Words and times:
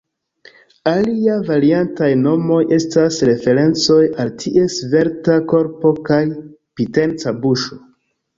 Alia 0.91 1.33
variantaj 1.49 2.07
nomoj 2.21 2.57
estas 2.77 3.19
referencoj 3.31 3.99
al 4.25 4.33
ties 4.45 4.79
svelta 4.79 5.37
korpo 5.53 5.93
kaj 6.11 6.19
pinteca 6.81 7.37
buŝo. 7.47 7.81